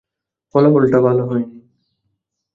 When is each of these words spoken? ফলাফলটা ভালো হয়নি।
ফলাফলটা 0.55 0.97
ভালো 1.05 1.23
হয়নি। 1.29 1.57